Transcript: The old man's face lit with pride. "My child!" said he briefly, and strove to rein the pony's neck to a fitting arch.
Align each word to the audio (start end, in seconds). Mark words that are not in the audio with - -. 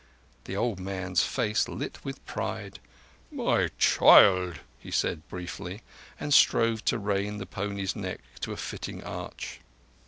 The 0.45 0.57
old 0.57 0.79
man's 0.79 1.21
face 1.23 1.67
lit 1.67 2.03
with 2.03 2.25
pride. 2.25 2.79
"My 3.31 3.69
child!" 3.77 4.59
said 4.89 5.17
he 5.17 5.29
briefly, 5.29 5.83
and 6.19 6.33
strove 6.33 6.83
to 6.85 6.97
rein 6.97 7.37
the 7.37 7.45
pony's 7.45 7.95
neck 7.95 8.21
to 8.39 8.51
a 8.51 8.57
fitting 8.57 9.03
arch. 9.03 9.59